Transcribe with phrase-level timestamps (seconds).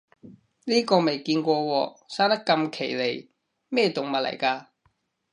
[0.65, 3.29] 呢個未見過喎，生得咁奇離，
[3.69, 4.65] 咩動物嚟㗎